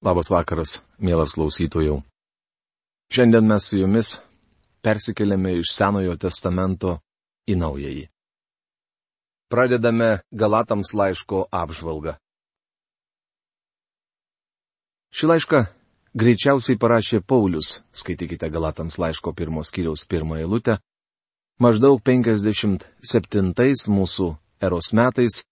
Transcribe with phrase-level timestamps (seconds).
[0.00, 1.98] Labas vakaras, mielas klausytojų.
[3.12, 4.14] Šiandien mes su jumis
[4.80, 6.94] persikeliame iš Senojo testamento
[7.44, 8.06] į Naująjį.
[9.52, 12.14] Pradedame Galatams laiško apžvalgą.
[15.12, 15.60] Šį laišką
[16.16, 20.78] greičiausiai parašė Paulius, skaitykite Galatams laiško pirmos kiriaus pirmą eilutę,
[21.60, 24.32] maždaug 57 mūsų
[24.64, 25.42] eros metais,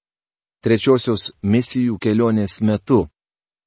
[0.65, 3.05] trečiosios misijų kelionės metu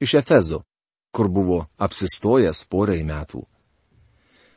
[0.02, 0.64] iš Efezo
[1.12, 3.44] kur buvo apsistojęs porai metų.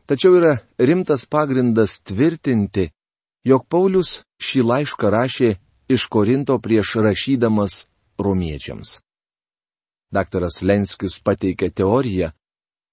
[0.06, 2.90] Tačiau yra rimtas pagrindas tvirtinti,
[3.44, 5.50] jog Paulius šį laišką rašė
[5.88, 7.84] iš Korinto prieš rašydamas
[8.20, 9.00] romiečiams.
[10.14, 12.30] Daktaras Lenskis pateikė teoriją,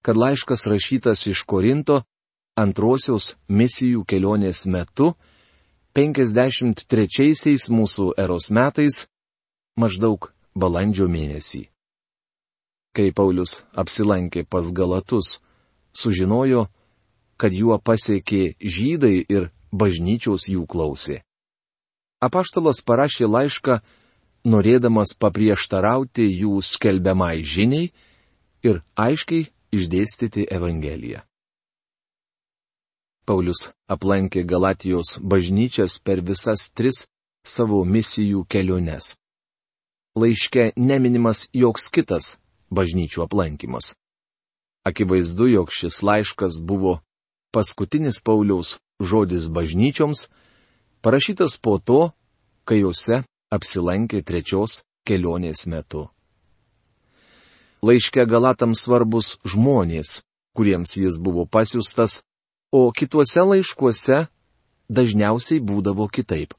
[0.02, 2.02] kad laiškas rašytas iš Korinto
[2.58, 5.12] antrosios misijų kelionės metu,
[5.94, 9.04] 53 mūsų eros metais,
[9.76, 11.71] maždaug balandžio mėnesį
[12.96, 15.40] kai Paulius apsilankė pas Galatus,
[15.96, 16.66] sužinojo,
[17.40, 21.22] kad juo pasiekė žydai ir bažnyčios jų klausė.
[22.22, 23.80] Apaštalas parašė laišką,
[24.46, 27.90] norėdamas paprieštarauti jų skelbiamai žiniai
[28.62, 31.24] ir aiškiai išdėstyti Evangeliją.
[33.26, 37.04] Paulius aplankė Galatijos bažnyčias per visas tris
[37.46, 39.14] savo misijų keliones.
[40.18, 42.36] Laiške neminimas joks kitas
[42.72, 43.92] bažnyčių aplankimas.
[44.88, 46.98] Akivaizdu, jog šis laiškas buvo
[47.52, 50.26] paskutinis Pauliaus žodis bažnyčioms,
[51.04, 52.10] parašytas po to,
[52.64, 56.08] kai juose apsilankė trečios kelionės metu.
[57.82, 60.22] Laiške Galatams svarbus žmonės,
[60.54, 62.22] kuriems jis buvo pasiustas,
[62.70, 64.26] o kituose laiškuose
[64.88, 66.54] dažniausiai būdavo kitaip.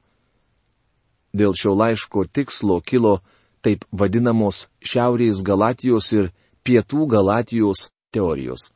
[1.34, 3.18] Dėl šio laiško tikslo kilo
[3.64, 6.30] taip vadinamos Šiaurės Galatijos ir
[6.64, 8.72] Pietų Galatijos teorijos.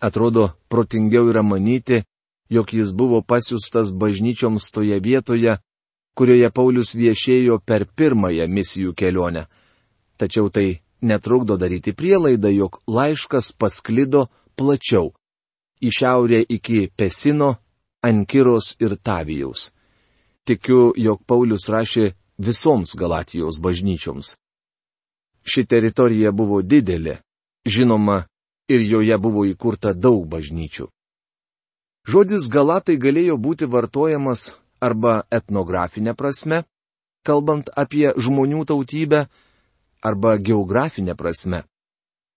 [0.00, 2.02] Atrodo, protingiau yra manyti,
[2.50, 5.56] jog jis buvo pasiustas bažnyčioms toje vietoje,
[6.16, 9.46] kurioje Paulius viešėjo per pirmąją misijų kelionę.
[10.16, 14.26] Tačiau tai netrukdo daryti prielaidą, jog laiškas pasklido
[14.56, 15.12] plačiau-
[15.86, 17.56] į šiaurę iki Pesino,
[18.02, 19.72] Ankiros ir Tavijaus.
[20.44, 24.36] Tikiu, jog Paulius rašė visoms Galatijos bažnyčioms.
[25.46, 27.20] Ši teritorija buvo didelė,
[27.66, 28.24] žinoma,
[28.68, 30.88] ir joje buvo įkurta daug bažnyčių.
[32.06, 36.64] Žodis Galatai galėjo būti vartojamas arba etnografinė prasme,
[37.26, 39.26] kalbant apie žmonių tautybę,
[40.02, 41.64] arba geografinė prasme,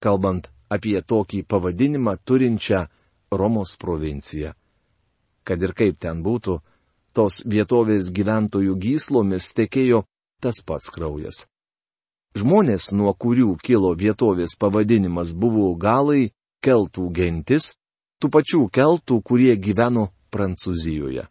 [0.01, 2.87] kalbant apie tokį pavadinimą turinčią
[3.31, 4.55] Romos provinciją.
[5.45, 6.59] Kad ir kaip ten būtų,
[7.19, 10.05] tos vietovės gyventojų gyslomis tekėjo
[10.39, 11.47] tas pats kraujas.
[12.39, 16.29] Žmonės, nuo kurių kilo vietovės pavadinimas, buvo galai,
[16.63, 17.73] keltų gentis,
[18.21, 21.25] tų pačių keltų, kurie gyveno Prancūzijoje.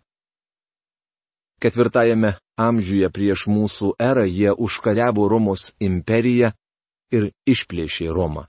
[1.62, 6.52] Ketvirtajame amžiuje prieš mūsų erą jie užkariavo Romos imperiją
[7.14, 8.44] ir išplėšė Romą.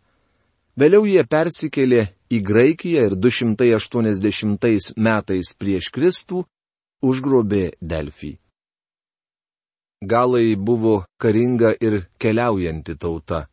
[0.79, 6.44] Vėliau jie persikėlė į Graikiją ir 280 metais prieš Kristų
[7.01, 8.37] užgrobė Delfį.
[10.01, 13.47] Galai buvo karinga ir keliaujanti tauta.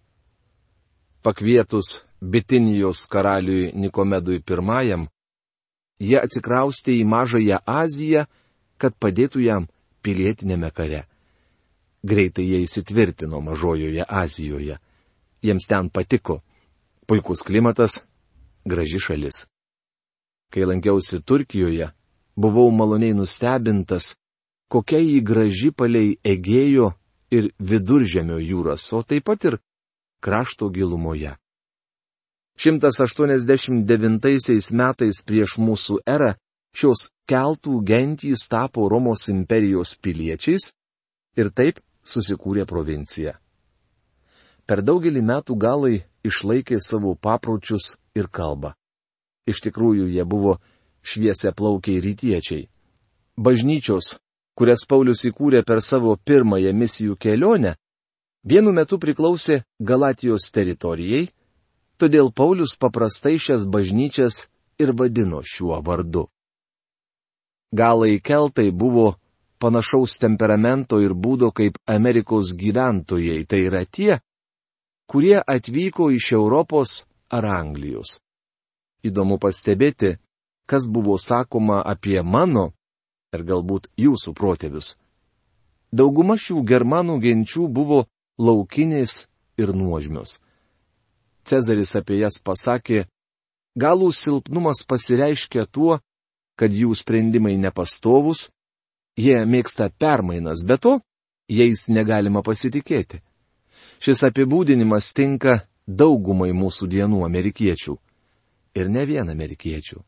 [1.23, 5.09] Pakvietus Bitinijos karaliui Nikomedui I,
[5.99, 8.27] jie atsikraustė į Mažąją Aziją,
[8.79, 9.67] kad padėtų jam
[10.03, 11.07] pilietinėme kare.
[12.07, 14.79] Greitai jie įsitvirtino Mažojoje Azijoje.
[15.43, 16.43] Jiems ten patiko.
[17.07, 18.05] Puikus klimatas,
[18.65, 19.47] graži šalis.
[20.53, 21.91] Kai lankiausi Turkijoje,
[22.37, 24.15] buvau maloniai nustebintas,
[24.69, 26.93] kokia jį graži palei Egėjo
[27.33, 29.59] ir Viduržemio jūras, o taip pat ir
[30.23, 31.37] krašto gilumoje.
[32.57, 36.35] 189 metais prieš mūsų erą
[36.77, 40.73] šios keltų gentys tapo Romos imperijos piliečiais
[41.37, 43.37] ir taip susikūrė provincija.
[44.67, 48.73] Per daugelį metų galai išlaikė savo papročius ir kalbą.
[49.47, 50.57] Iš tikrųjų, jie buvo
[51.07, 52.67] šviesia plaukiai rytiečiai.
[53.39, 54.17] Bažnyčios,
[54.59, 57.77] kurias Paulius įkūrė per savo pirmąją misijų kelionę,
[58.43, 61.29] vienu metu priklausė Galatijos teritorijai,
[62.01, 64.47] todėl Paulius paprastai šias bažnyčias
[64.83, 66.27] ir vadino šiuo vardu.
[67.73, 69.17] Galai keltai buvo
[69.59, 74.21] panašaus temperamento ir būdo kaip Amerikos gyventojai, tai yra tie,
[75.11, 78.21] kurie atvyko iš Europos ar Anglijos.
[79.07, 80.17] Įdomu pastebėti,
[80.67, 82.73] kas buvo sakoma apie mano
[83.35, 84.97] ir galbūt jūsų protėvius.
[85.93, 88.07] Dauguma šių germanų genčių buvo
[88.39, 89.27] laukinės
[89.59, 90.41] ir nuožmios.
[91.47, 93.07] Cezaris apie jas pasakė,
[93.79, 96.01] galų silpnumas pasireiškia tuo,
[96.59, 98.49] kad jų sprendimai nepastovus,
[99.17, 100.99] jie mėgsta permainas, bet to
[101.49, 103.23] jais negalima pasitikėti.
[104.03, 107.95] Šis apibūdinimas tinka daugumai mūsų dienų amerikiečių.
[108.77, 110.03] Ir ne vien amerikiečių.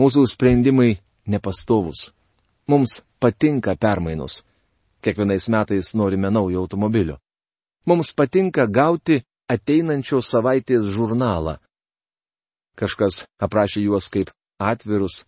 [0.00, 2.10] Mūsų sprendimai nepastovus.
[2.68, 4.42] Mums patinka permainos.
[5.02, 7.18] Kiekvienais metais norime naujo automobilio.
[7.86, 11.58] Mums patinka gauti ateinančios savaitės žurnalą.
[12.78, 14.30] Kažkas aprašė juos kaip
[14.62, 15.24] atvirus,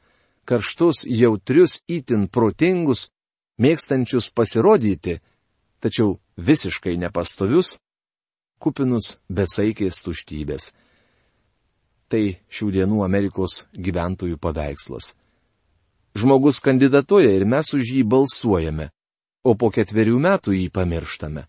[0.49, 3.09] karštus, jautrius, itin protingus,
[3.61, 5.19] mėgstančius pasirodyti,
[5.83, 7.75] tačiau visiškai nepastovius,
[8.63, 10.71] kupinus besaikės tuštybės.
[12.15, 15.09] Tai šių dienų Amerikos gyventojų paveikslas.
[16.15, 18.93] Žmogus kandidatuoja ir mes už jį balsuojame,
[19.43, 21.43] o po ketverių metų jį pamirštame.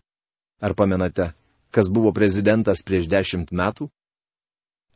[0.58, 1.28] Ar pamenate,
[1.70, 3.86] kas buvo prezidentas prieš dešimt metų?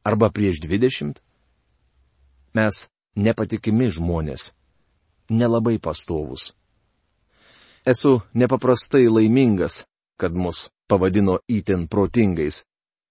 [0.03, 1.21] Arba prieš dvidešimt?
[2.59, 2.83] Mes
[3.15, 4.51] nepatikimi žmonės,
[5.31, 6.51] nelabai pastovus.
[7.87, 9.85] Esu nepaprastai laimingas,
[10.19, 12.65] kad mus pavadino įtin protingais,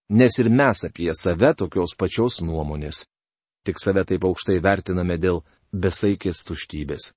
[0.10, 3.06] nes ir mes apie save tokios pačios nuomonės.
[3.66, 7.14] Tik save taip aukštai vertiname dėl besaikės tuštybės.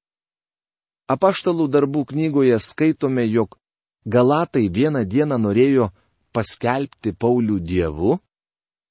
[1.09, 3.59] Apaštalų darbų knygoje skaitome, jog
[4.05, 5.93] Galatai vieną dieną norėjo
[6.35, 8.17] paskelbti Paulių dievu,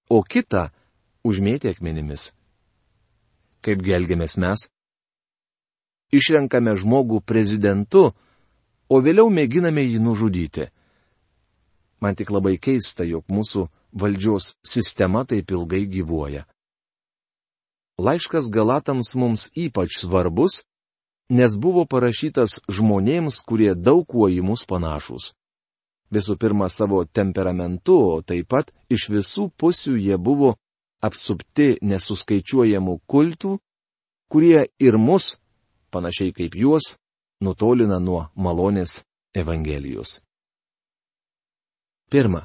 [0.08, 0.70] o kitą
[1.28, 2.32] užmėti akmenimis.
[3.62, 4.70] Kaip gelgiamės mes?
[6.16, 8.12] Išrenkame žmogų prezidentu,
[8.88, 10.70] o vėliau mėginame jį nužudyti.
[12.02, 16.46] Man tik labai keista, jog mūsų valdžios sistema taip ilgai gyvuoja.
[18.02, 20.64] Laiškas Galatams mums ypač svarbus,
[21.30, 25.36] nes buvo parašytas žmonėms, kurie daug kuo į mus panašus.
[26.12, 30.56] Visų pirma, savo temperamentu, o taip pat iš visų pusių jie buvo
[31.02, 33.54] apsupti nesuskaičiuojamų kultų,
[34.32, 35.38] kurie ir mus,
[35.94, 36.96] panašiai kaip juos,
[37.42, 39.02] nutolina nuo malonės
[39.36, 40.20] Evangelijos.
[42.12, 42.44] Pirma.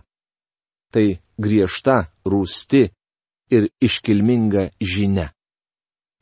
[0.95, 1.07] Tai
[1.43, 2.87] griežta, rūsti
[3.51, 5.33] ir iškilminga žinia.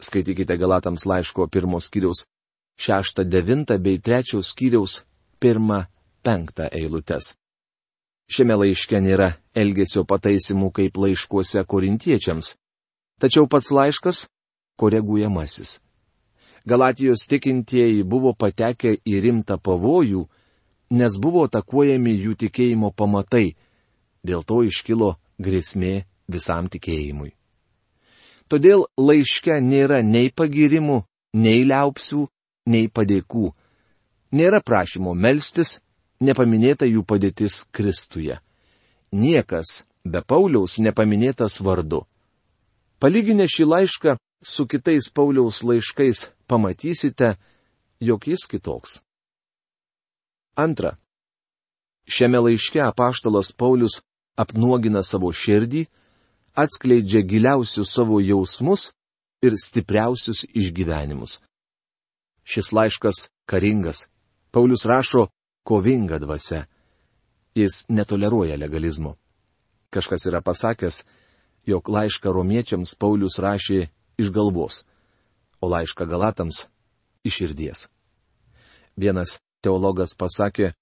[0.01, 2.25] Skaitykite Galatams laiško pirmos skyriaus
[2.81, 5.03] 6-9 bei 3 skyriaus
[5.41, 7.35] 1-5 eilutes.
[8.33, 12.55] Šiame laiške nėra elgesio pataisimų kaip laiškuose korintiečiams,
[13.21, 14.25] tačiau pats laiškas
[14.81, 15.81] koreguojamasis.
[16.65, 20.25] Galatijos tikintieji buvo patekę į rimtą pavojų,
[20.91, 23.55] nes buvo atakuojami jų tikėjimo pamatai,
[24.25, 27.33] dėl to iškilo grėsmė visam tikėjimui.
[28.49, 31.03] Todėl laiške nėra nei pagirimų,
[31.41, 32.27] nei liaupsių,
[32.69, 33.53] nei padėkų.
[34.35, 35.79] Nėra prašymo melstis,
[36.21, 38.41] nepaminėta jų padėtis Kristuje.
[39.15, 42.05] Niekas be Pauliaus nepaminėtas vardu.
[42.99, 47.35] Palyginę šį laišką su kitais Pauliaus laiškais pamatysite,
[48.01, 49.04] jog jis kitoks.
[50.55, 50.97] Antra.
[52.07, 54.01] Šiame laiške apaštalas Paulius
[54.37, 55.87] apnuogina savo širdį,
[56.55, 58.93] atskleidžia giliausius savo jausmus
[59.43, 61.41] ir stipriausius išgyvenimus.
[62.45, 64.09] Šis laiškas karingas.
[64.51, 65.27] Paulius rašo
[65.65, 66.67] kovinga dvasia.
[67.55, 69.17] Jis netoleruoja legalizmo.
[69.91, 71.05] Kažkas yra pasakęs,
[71.67, 73.87] jog laišką romiečiams Paulius rašė
[74.19, 74.85] iš galvos
[75.65, 76.67] o laišką Galatams-
[77.29, 77.89] iš širdies.
[78.97, 80.73] Vienas teologas pasakė,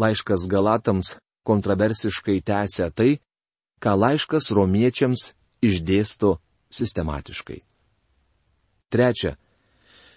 [0.00, 1.14] laiškas Galatams
[1.46, 3.20] kontroversiškai tęsia tai,
[3.82, 6.38] ką laiškas romiečiams išdėsto
[6.72, 7.60] sistematiškai.
[8.90, 9.36] Trečia.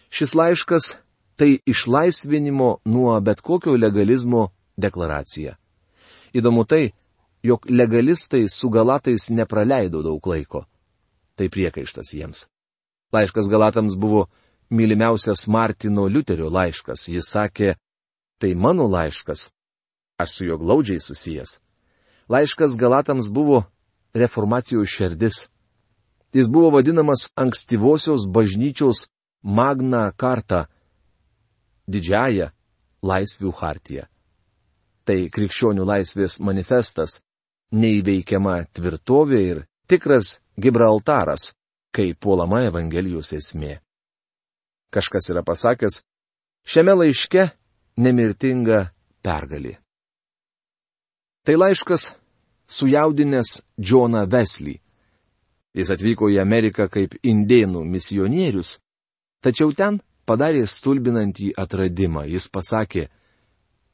[0.09, 0.95] Šis laiškas-
[1.37, 5.57] tai išlaisvinimo nuo bet kokio legalizmo deklaracija.
[6.33, 6.93] Įdomu tai,
[7.43, 10.65] jog legalistai su galatais nepraleido daug laiko.
[11.35, 12.47] Tai priekaištas jiems.
[13.13, 14.27] Laiškas Galatams buvo
[14.69, 17.07] mylimiausias Martino Liuterio laiškas.
[17.07, 17.75] Jis sakė,
[18.39, 19.49] tai mano laiškas.
[20.17, 21.59] Aš su juo glaudžiai susijęs.
[22.29, 23.63] Laiškas Galatams buvo
[24.13, 25.47] reformacijos šerdis.
[26.33, 29.07] Jis buvo vadinamas ankstyvosios bažnyčios
[29.43, 30.65] Magna Karta-
[31.91, 32.51] didžiaja
[33.03, 34.07] laisvių hartija.
[35.05, 37.21] Tai krikščionių laisvės manifestas,
[37.71, 41.53] neįveikiama tvirtovė ir tikras Gibraltaras,
[41.91, 43.79] kai puolama Evangelijos esmė.
[44.91, 46.01] Kažkas yra pasakęs,
[46.65, 47.51] šiame laiške
[47.97, 48.87] nemirtinga
[49.25, 49.77] pergalė.
[51.45, 52.07] Tai laiškas
[52.67, 54.81] sujaudinęs Džoną Vesley.
[55.77, 58.77] Jis atvyko į Ameriką kaip indėnų misionierius,
[59.45, 62.25] tačiau ten padarė stulbinantį atradimą.
[62.27, 63.07] Jis pasakė,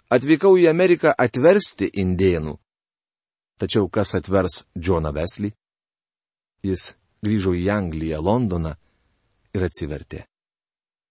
[0.09, 2.55] atvykau į Ameriką atversti indėnų.
[3.59, 5.51] Tačiau kas atvers Džoną Veslį?
[6.63, 6.93] Jis
[7.23, 8.73] grįžo į Angliją, Londoną
[9.53, 10.23] ir atsivertė.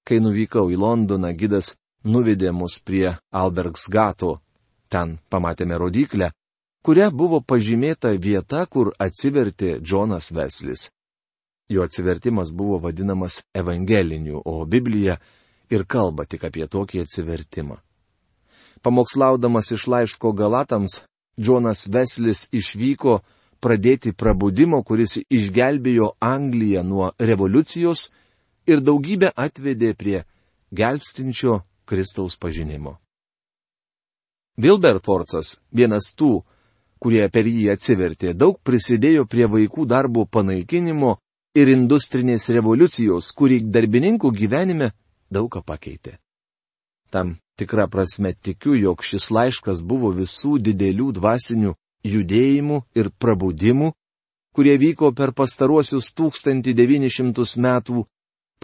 [0.03, 4.39] Kai nuvykau į Londoną, gidas nuvedė mus prie Albergsgato.
[4.93, 6.31] Ten pamatėme rodiklę,
[6.85, 10.91] kuria buvo pažymėta vieta, kur atsivertė Džonas Veslis.
[11.71, 15.17] Jo atsivertimas buvo vadinamas evangeliniu, o Biblija
[15.71, 17.79] ir kalba tik apie tokį atsivertimą.
[18.83, 21.01] Pamokslaudamas iš laiško Galatams,
[21.41, 23.21] Džonas Veslis išvyko
[23.63, 28.11] pradėti prabudimo, kuris išgelbėjo Angliją nuo revoliucijos
[28.67, 30.25] ir daugybę atvedė prie
[30.75, 32.97] gelbstinčio Kristaus pažinimo.
[34.57, 36.41] Wilberforcas, vienas tų,
[37.03, 41.19] kurie per jį atsivertė, daug prisidėjo prie vaikų darbo panaikinimo
[41.59, 44.93] ir industrinės revoliucijos, kuri darbininkų gyvenime
[45.33, 46.17] daug ką pakeitė.
[47.13, 51.75] Tam tikrą prasme tikiu, jog šis laiškas buvo visų didelių dvasinių
[52.09, 53.93] judėjimų ir prabudimų,
[54.57, 58.07] kurie vyko per pastaruosius 1900 metų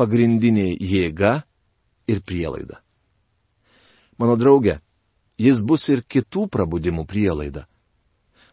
[0.00, 1.42] pagrindinė jėga
[2.08, 2.80] ir prielaida.
[4.18, 4.80] Mano draugė,
[5.38, 7.66] jis bus ir kitų prabudimų prielaida.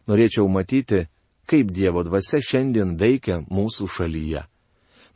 [0.06, 1.08] Norėčiau matyti,
[1.50, 4.46] kaip Dievo dvasia šiandien veikia mūsų šalyje.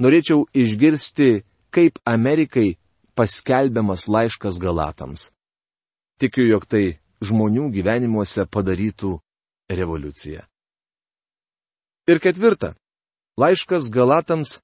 [0.01, 2.77] Norėčiau išgirsti, kaip Amerikai
[3.13, 5.29] paskelbiamas laiškas Galatams.
[6.20, 9.20] Tikiu, jog tai žmonių gyvenimuose padarytų
[9.70, 10.46] revoliuciją.
[12.10, 12.74] Ir ketvirta.
[13.38, 14.58] Laiškas Galatams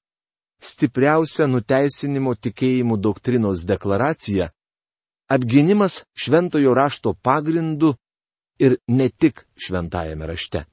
[0.60, 4.50] stipriausia nuteisinimo tikėjimų doktrinos deklaracija-
[5.28, 7.94] apginimas šventojo rašto pagrindu
[8.58, 10.64] ir ne tik šventajame rašte.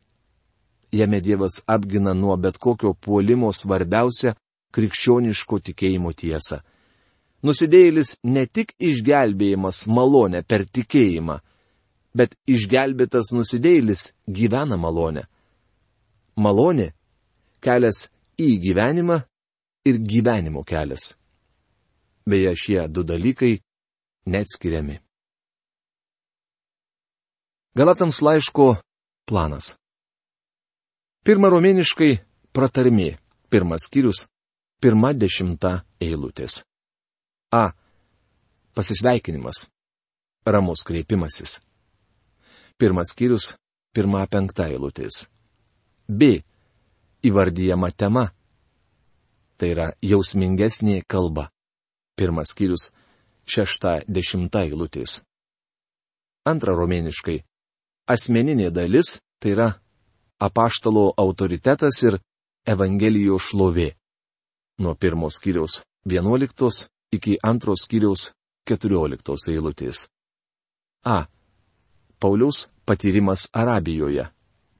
[0.91, 4.33] Jame Dievas apgina nuo bet kokio puolimo svarbiausią
[4.73, 6.61] krikščioniško tikėjimo tiesą.
[7.43, 11.39] Nusidėjėlis ne tik išgelbėjimas malonę per tikėjimą,
[12.15, 15.25] bet išgelbėtas nusidėjėlis gyvena malonę.
[16.37, 16.93] Malonė-
[17.65, 18.07] kelias
[18.39, 19.19] į gyvenimą
[19.85, 21.17] ir gyvenimo kelias.
[22.25, 23.59] Beje, šie du dalykai
[24.25, 24.99] neatskiriami.
[27.75, 28.75] Galatams laiško
[29.25, 29.75] planas.
[31.23, 32.11] Pirma romėniškai
[32.53, 33.15] pratarmė.
[33.49, 34.25] Pirmas skyrius.
[34.81, 36.63] Pirma dešimta eilutės.
[37.53, 37.71] A.
[38.75, 39.67] Pasisveikinimas.
[40.45, 41.61] Ramus kreipimasis.
[42.77, 43.53] Pirmas skyrius.
[43.93, 45.27] Pirma penkta eilutės.
[46.09, 46.43] B.
[47.23, 48.27] Įvardyjama tema.
[49.57, 51.49] Tai yra jausmingesnė kalba.
[52.19, 52.91] Pirmas skyrius.
[53.45, 55.19] Šešta dešimta eilutės.
[56.47, 57.41] Antra romėniškai.
[58.07, 59.67] Asmeninė dalis tai yra
[60.39, 62.19] apaštalo autoritetas ir
[62.67, 63.89] Evangelijos šlovė.
[64.79, 68.31] Nuo pirmos skyriaus 11 iki antros skyriaus
[68.67, 70.07] 14 eilutės.
[71.03, 71.27] A.
[72.19, 74.29] Pauliaus patyrimas Arabijoje.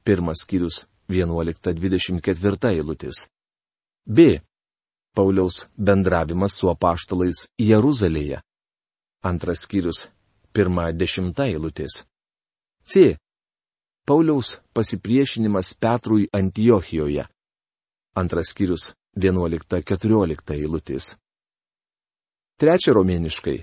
[0.04, 3.26] Pirmas skyrius 11-24 eilutės.
[4.08, 4.40] B.
[5.14, 8.40] Pauliaus bendravimas su apaštalais Jeruzalėje.
[9.24, 10.08] Antras skyrius
[10.52, 12.02] 1-10 eilutės.
[12.84, 13.16] C.
[14.04, 17.24] Pauliaus pasipriešinimas Petrui Antijochijoje.
[18.20, 21.14] Antras skyrius 11-14 eilutės.
[22.60, 23.56] Trečia romėniškai.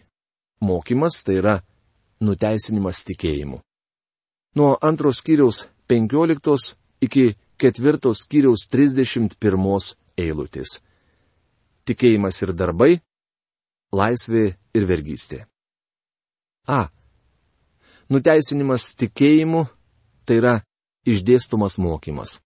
[0.66, 1.54] Mokymas tai yra
[2.26, 3.62] nuteisinimas tikėjimu.
[4.58, 6.74] Nuo antros skyriaus 15
[7.06, 10.82] iki ketvirtos skyriaus 31 eilutės.
[11.86, 12.92] Tikėjimas ir darbai-
[14.02, 15.51] laisvė ir vergystė.
[16.72, 16.88] A.
[18.12, 19.66] Nuteisinimas tikėjimu
[20.26, 20.64] tai yra
[21.08, 22.40] išdėstomas mokymas.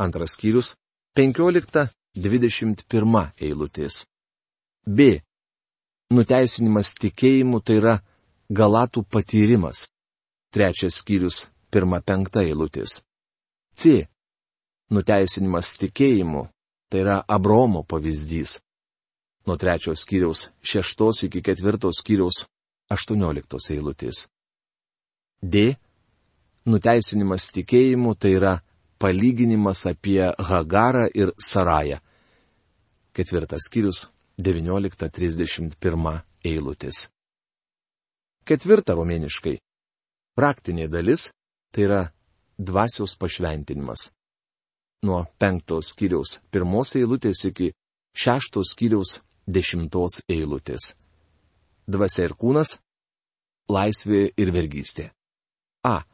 [0.00, 0.76] Antras skyrius-
[1.18, 4.04] 15-21 eilutės.
[4.86, 5.22] B.
[6.10, 8.02] Nuteisinimas tikėjimu tai yra
[8.48, 9.88] galatų patyrimas.
[10.50, 13.02] Trečias skyrius- 1-5 eilutės.
[13.76, 14.08] C.
[14.90, 16.48] Nuteisinimas tikėjimu
[16.88, 18.60] tai yra Abromo pavyzdys.
[19.46, 22.48] Nuo trečios skyriaus 6 iki ketvirtos skyriaus
[22.90, 24.26] 18 eilutės.
[25.42, 25.76] D
[26.66, 28.54] nuteisinimas tikėjimu tai yra
[28.98, 32.00] palyginimas apie Hagarą ir Sarają.
[33.12, 34.06] Ketvirtas skyrius
[34.40, 37.08] 19.31 eilutės.
[38.48, 39.58] Ketvirta romėniškai.
[40.38, 41.28] Praktinė dalis
[41.74, 42.02] tai yra
[42.58, 44.08] dvasios pašventinimas.
[45.04, 47.72] Nuo penktos skyriaus pirmos eilutės iki
[48.16, 50.94] šeštos skyriaus dešimtos eilutės.
[51.88, 52.76] Dvasia ir kūnas-
[53.74, 55.10] laisvė ir vergystė.
[55.84, 56.04] A.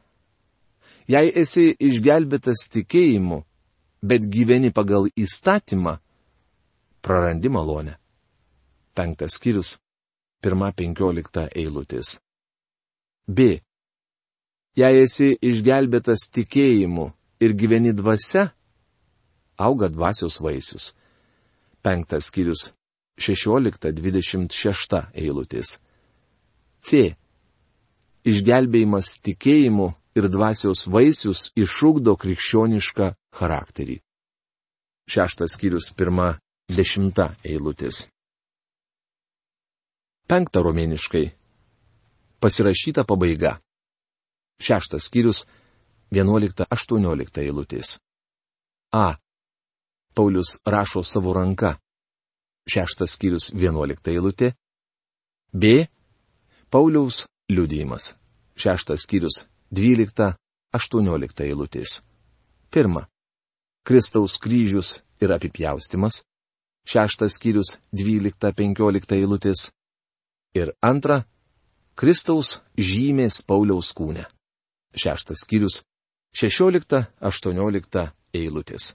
[1.11, 3.43] Jei esi išgelbėtas tikėjimu,
[4.03, 5.99] bet gyveni pagal įstatymą,
[7.03, 7.97] prarandi malonę.
[8.95, 9.77] Penktas skyrius,
[10.41, 12.19] pirma penkiolikta eilutės.
[13.27, 13.61] B.
[14.77, 18.53] Jei esi išgelbėtas tikėjimu ir gyveni dvasia,
[19.59, 20.93] auga dvasios vaisius.
[21.83, 22.71] Penktas skyrius
[23.21, 25.79] 16-26 eilutės.
[26.85, 27.15] C.
[28.25, 34.01] Išgelbėjimas tikėjimu ir dvasios vaisius išūkdo krikščionišką charakterį.
[35.11, 36.35] Šeštas skyrius pirma
[36.73, 38.07] dešimta eilutės.
[40.25, 41.27] Penkta romėniškai.
[42.41, 43.59] Pasirašyta pabaiga.
[44.61, 45.45] Šeštas skyrius
[46.15, 47.99] 11-18 eilutės.
[48.95, 49.19] A.
[50.15, 51.77] Paulius rašo savo ranka.
[52.65, 54.55] Šeštas skyrius 11 eilutė.
[55.53, 55.87] B.
[56.73, 58.15] Pauliaus liudijimas.
[58.57, 59.45] Šeštas skyrius
[59.75, 62.01] 12-18 eilutės.
[62.73, 63.05] Pirma.
[63.85, 66.23] Kristaus kryžius ir apipjaustimas.
[66.89, 69.69] Šeštas skyrius 12-15 eilutės.
[70.57, 71.25] Ir antra.
[71.95, 74.25] Kristaus žymės Pauliaus kūne.
[74.97, 75.83] Šeštas skyrius
[76.35, 78.95] 16-18 eilutės.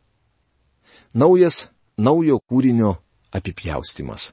[1.13, 2.97] Naujas naujo kūrinio
[3.31, 4.31] apipjaustimas.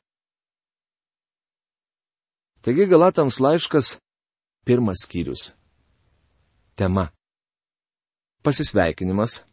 [2.62, 3.98] Taigi Galatams laiškas
[4.64, 5.54] pirmas skyrius.
[6.74, 7.08] Tema.
[8.42, 9.44] Pasisveikinimas.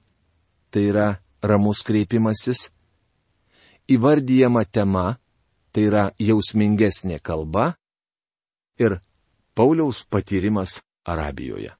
[0.72, 1.08] Tai yra
[1.44, 2.72] ramus kreipimasis.
[3.94, 5.06] Įvardyjama tema.
[5.72, 7.76] Tai yra jausmingesnė kalba.
[8.82, 8.98] Ir
[9.54, 11.74] Pauliaus patyrimas Arabijoje.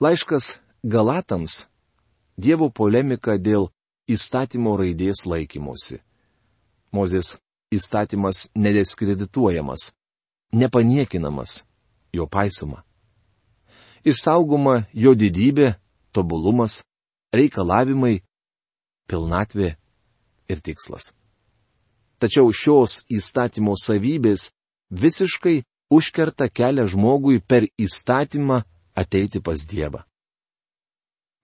[0.00, 1.66] Laiškas Galatams-
[2.42, 3.70] Dievo polemika dėl
[4.08, 6.00] įstatymo raidės laikymosi.
[6.92, 7.36] Mozės
[7.74, 9.92] įstatymas nedeskredituojamas,
[10.52, 11.62] nepaniekinamas,
[12.12, 12.82] jo paisoma.
[14.04, 15.74] Išsaugoma jo didybė,
[16.12, 16.82] tobulumas,
[17.34, 18.22] reikalavimai,
[19.08, 19.74] pilnatvė
[20.48, 21.12] ir tikslas.
[22.18, 24.48] Tačiau šios įstatymo savybės
[24.90, 25.60] visiškai
[25.92, 28.62] užkerta kelią žmogui per įstatymą
[28.96, 30.02] ateiti pas Dievą.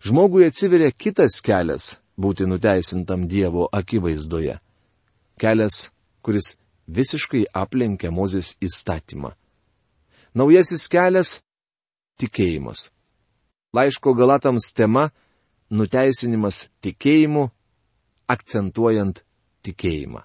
[0.04, 4.59] Žmogui atsiveria kitas kelias būti nuteisintam Dievo akivaizdoje.
[5.40, 5.90] Kelias,
[6.22, 6.55] kuris
[6.87, 9.35] visiškai aplenkia Mozės įstatymą.
[10.35, 11.42] Naujasis kelias-
[12.20, 12.90] tikėjimas.
[13.74, 15.11] Laiško galatams tema-
[15.79, 17.50] nuteisinimas tikėjimu,
[18.29, 19.24] akcentuojant
[19.62, 20.22] tikėjimą.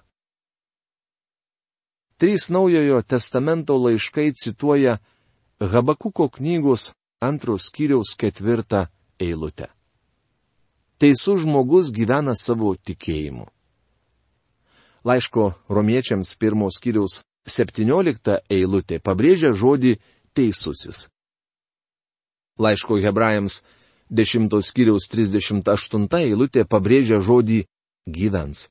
[2.20, 4.98] Trys naujojo testamento laiškai cituoja
[5.60, 8.86] Habakuko knygos antros skyriaus ketvirtą
[9.20, 9.68] eilutę.
[11.00, 13.46] Teisus žmogus gyvena savo tikėjimu.
[15.08, 19.94] Laiško romiečiams pirmos skyriaus 17 eilutė pabrėžia žodį
[20.36, 21.06] teisusis.
[22.60, 23.62] Laiško hebrajams
[24.12, 27.64] 10 skyriaus 38 eilutė pabrėžia žodį
[28.04, 28.68] gyvens.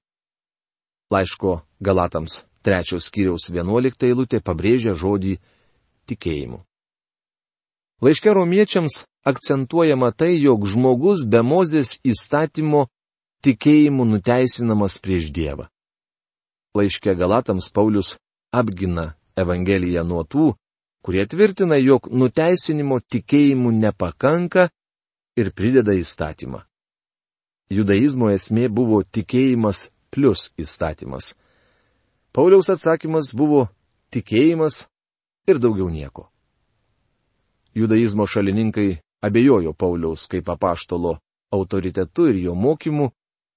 [1.09, 5.39] Laiško galatams 3 skyriaus 11 eilutė pabrėžia žodį
[6.05, 6.68] tikėjimu.
[8.01, 12.85] Laiške romiečiams akcentuojama tai, jog žmogus be mozės įstatymo
[13.43, 15.67] tikėjimu nuteisinamas prieš Dievą.
[16.75, 18.15] Laiške Galatams Paulius
[18.55, 20.53] apgina Evangeliją nuo tų,
[21.03, 24.69] kurie tvirtina, jog nuteisinimo tikėjimu nepakanka
[25.35, 26.63] ir prideda įstatymą.
[27.69, 31.35] Judaizmo esmė buvo tikėjimas plus įstatymas.
[32.31, 33.67] Pauliaus atsakymas buvo
[34.13, 34.85] tikėjimas
[35.49, 36.29] ir daugiau nieko.
[37.73, 41.17] Judaizmo šalininkai abejojo Pauliaus kaip apaštalo
[41.51, 43.09] autoritetu ir jo mokymu,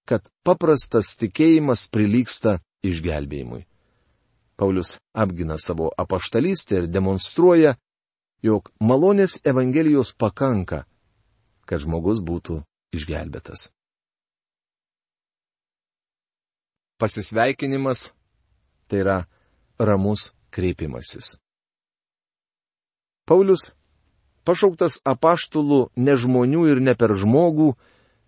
[0.09, 3.66] kad paprastas tikėjimas prilyksta išgelbėjimui.
[4.57, 7.77] Paulius apgina savo apaštalystę ir demonstruoja,
[8.42, 10.85] jog malonės Evangelijos pakanka,
[11.66, 12.62] kad žmogus būtų
[12.94, 13.70] išgelbėtas.
[16.98, 18.11] Pasisveikinimas
[18.87, 19.18] tai yra
[19.79, 21.38] ramus kreipimasis.
[23.27, 23.72] Paulius
[24.44, 27.72] pašauktas apaštalų ne žmonių ir ne per žmogų,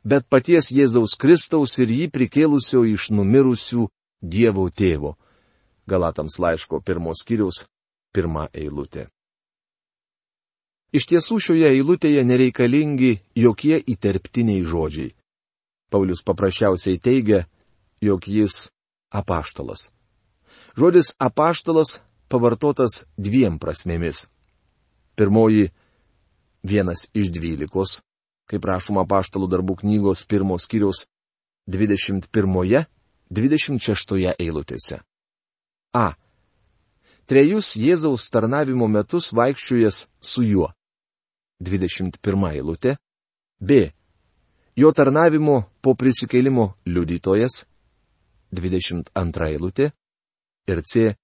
[0.05, 3.89] bet paties Jėzaus Kristaus ir jį prikėlusio iš numirusių
[4.25, 5.17] Dievo tėvo.
[5.87, 7.65] Galatams laiško pirmos skyriaus
[8.15, 9.11] pirmą eilutę.
[10.95, 15.11] Iš tiesų šioje eilutėje nereikalingi jokie įterptiniai žodžiai.
[15.91, 17.45] Paulius paprasčiausiai teigia,
[18.01, 18.71] jog jis
[19.11, 19.91] apaštalas.
[20.79, 21.99] Žodis apaštalas
[22.31, 24.29] pavartotas dviem prasmėmis.
[25.19, 25.73] Pirmoji
[26.65, 28.03] vienas iš dvylikos,
[28.49, 31.07] kaip rašoma paštalų darbų knygos pirmos kiriaus
[31.71, 35.01] 21-26 eilutėse.
[35.95, 36.15] A.
[37.25, 40.73] Trejus Jėzaus tarnavimo metus vaikščiojęs su juo.
[41.65, 42.97] 21 eilutė.
[43.61, 43.93] B.
[44.77, 47.67] Jo tarnavimo po prisikeilimo liudytojas.
[48.53, 49.93] 22 eilutė.
[50.69, 51.17] Ir C.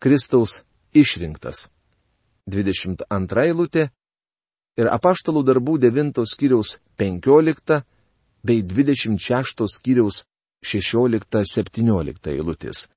[0.00, 0.62] Kristaus
[0.92, 1.70] išrinktas.
[2.50, 3.90] 22 eilutė
[4.78, 7.82] ir apaštalų darbų 9 skyriaus 15
[8.44, 10.24] bei 26 skyriaus
[10.64, 12.88] 16-17 eilutės.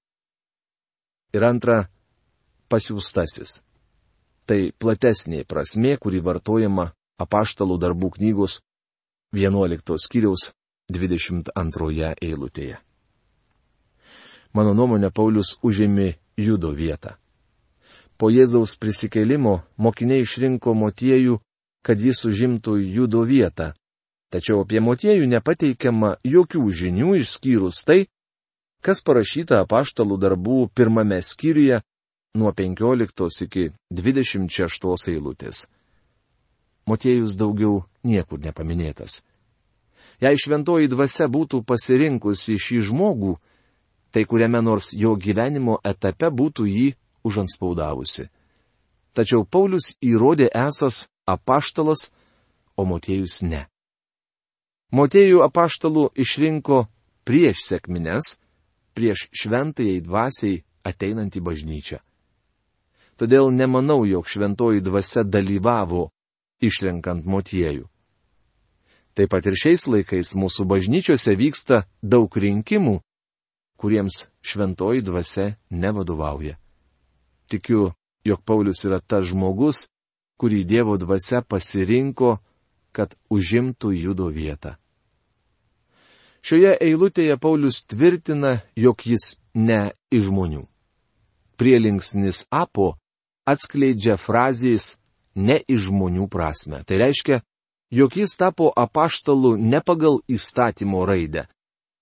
[1.34, 1.88] Ir antra-
[2.72, 3.62] pasiūstasis.
[4.46, 8.62] Tai platesnė prasme, kuri vartojama apaštalų darbų knygos
[9.32, 10.52] 11 skyriaus
[10.92, 12.78] 22 eilutėje.
[14.54, 17.16] Mano nuomonė, Paulius užėmė judo vietą.
[18.18, 21.40] Po Jėzaus prisikelimo mokiniai išrinko motiejų,
[21.84, 23.74] kad jis užimtų judo vietą,
[24.32, 28.06] tačiau apie motiejų nepateikiama jokių žinių išskyrus tai,
[28.84, 31.82] kas parašyta apaštalų darbų pirmame skyriuje
[32.40, 35.68] nuo 15 iki 26 eilutės.
[36.88, 39.22] Motiejus daugiau niekur nepaminėtas.
[40.24, 43.38] Jei šventoji dvasia būtų pasirinkusi šį žmogų,
[44.12, 46.90] tai kuriame nors jo gyvenimo etape būtų jį
[47.28, 48.28] užanspaudavusi.
[49.14, 52.12] Tačiau Paulius įrodė esas apaštalas,
[52.78, 53.68] o motiejus ne.
[54.94, 56.86] Motiejų apaštalų išrinko
[57.26, 58.38] prieš sėkmines,
[58.94, 62.00] prieš šventajai dvasiai ateinant į bažnyčią.
[63.18, 66.10] Todėl nemanau, jog šventoji dvasia dalyvavo
[66.62, 67.88] išrenkant motiejų.
[69.14, 72.98] Taip pat ir šiais laikais mūsų bažnyčiose vyksta daug rinkimų,
[73.78, 76.58] kuriems šventoji dvasia nevadovauja.
[77.50, 77.92] Tikiu,
[78.26, 79.86] jog Paulius yra tas žmogus,
[80.40, 82.38] kurį Dievo dvasia pasirinko,
[82.92, 84.76] kad užimtų judo vietą.
[86.44, 90.66] Šioje eilutėje Paulius tvirtina, jog jis ne iš žmonių.
[91.56, 92.98] Prielinksnis apo
[93.48, 94.98] atskleidžia frazės
[95.36, 96.84] ne iš žmonių prasme.
[96.84, 97.40] Tai reiškia,
[97.96, 101.48] jog jis tapo apaštalu ne pagal įstatymo raidę,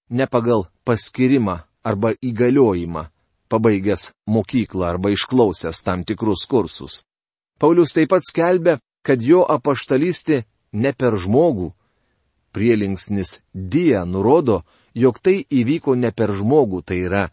[0.10, 3.06] ne pagal paskirimą arba įgaliojimą,
[3.52, 7.04] pabaigęs mokyklą arba išklausęs tam tikrus kursus.
[7.62, 10.41] Paulius taip pat skelbia, kad jo apaštalystė
[10.74, 11.69] ne per žmogų.
[12.52, 14.63] Prielinksnis die nurodo,
[14.97, 17.28] jog tai įvyko ne per žmogų, tai yra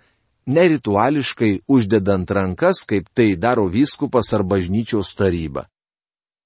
[0.47, 5.67] nerituališkai uždedant rankas, kaip tai daro vyskupas ar bažnyčios taryba.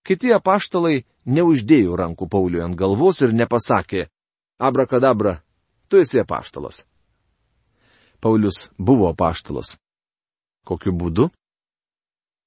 [0.06, 4.08] Kiti apaštalai neuždėjo rankų Pauliui ant galvos ir nepasakė,
[4.62, 5.42] Abrakadabra,
[5.88, 6.84] tu esi apaštalas.
[8.22, 9.74] Paulius buvo apaštalas.
[10.62, 11.26] Kokiu būdu?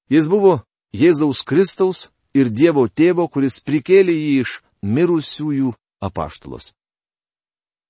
[0.07, 0.61] Jis buvo
[0.95, 4.51] Jėzaus Kristaus ir Dievo tėvo, kuris prikėlė jį iš
[4.85, 5.73] mirusiųjų
[6.07, 6.71] apaštalas.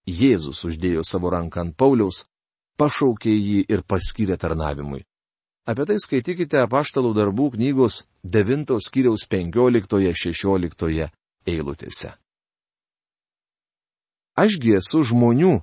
[0.05, 2.23] Jėzus uždėjo savo ranką ant Pauliaus,
[2.77, 5.03] pašaukė jį ir paskyrė tarnavimui.
[5.65, 11.09] Apie tai skaitykite apaštalų darbų knygos 9 skyriaus 15-16
[11.49, 12.13] eilutėse.
[14.37, 15.55] Ašgi esu žmonių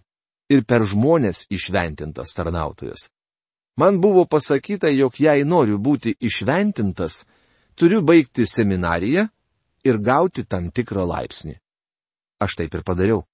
[0.51, 3.11] ir per žmonės išventintas tarnautojas.
[3.77, 7.25] Man buvo pasakyta, jog jei noriu būti išventintas,
[7.75, 9.29] turiu baigti seminariją
[9.85, 11.57] ir gauti tam tikrą laipsnį.
[12.43, 13.25] Aš taip ir padariau.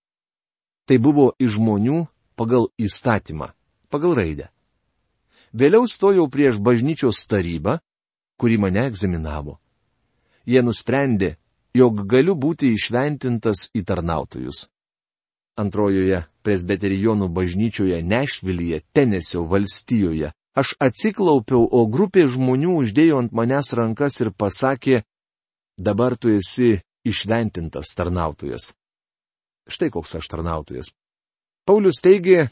[0.86, 2.04] Tai buvo iš žmonių
[2.38, 3.50] pagal įstatymą,
[3.90, 4.48] pagal raidę.
[5.52, 7.78] Vėliau stojau prieš bažnyčios tarybą,
[8.38, 9.58] kuri mane egzaminavo.
[10.46, 11.34] Jie nusprendė,
[11.74, 14.68] jog galiu būti išventintas į tarnautojus.
[15.58, 24.20] Antrojoje presbiterijonų bažnyčioje Nešvilyje, Tenesio valstijoje, aš atsiklaupiau, o grupė žmonių uždėjo ant manęs rankas
[24.22, 25.02] ir pasakė,
[25.78, 28.72] dabar tu esi išventintas tarnautojas.
[29.68, 30.92] Štai koks aš tarnautojas.
[31.68, 32.48] Paulius teigė,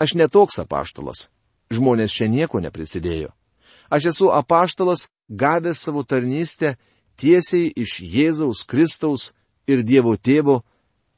[0.00, 1.26] aš netoks apaštalas,
[1.74, 3.34] žmonės čia nieko neprisidėjo.
[3.90, 6.76] Aš esu apaštalas, gavęs savo tarnystę
[7.20, 9.32] tiesiai iš Jėzaus Kristaus
[9.68, 10.62] ir Dievo tėvo,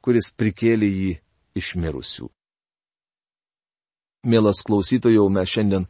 [0.09, 1.09] kuris prikėlė jį
[1.59, 2.31] iš mirusių.
[4.25, 5.83] Mielas klausytojau, mes šiandien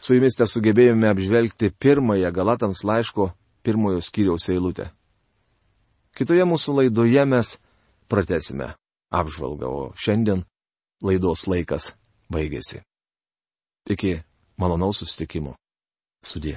[0.00, 3.26] su jumis te sugebėjome apžvelgti pirmąją Galatams laiško
[3.60, 4.88] pirmojo skyriaus eilutę.
[6.16, 7.52] Kitoje mūsų laidoje mes
[8.08, 8.70] pratesime
[9.12, 10.46] apžvalgą, o šiandien
[11.04, 11.92] laidos laikas
[12.32, 12.80] baigėsi.
[13.92, 14.22] Iki
[14.56, 15.52] malonaus susitikimo.
[16.24, 16.56] Sudie.